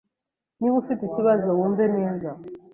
Niba 0.59 0.75
ufite 0.83 1.01
ikibazo, 1.05 1.47
wumve 1.57 1.85
neza. 1.97 2.29